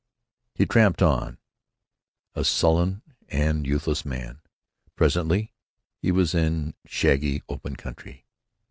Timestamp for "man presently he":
4.03-6.11